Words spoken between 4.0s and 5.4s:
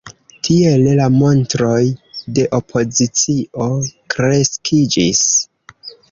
kreskiĝis.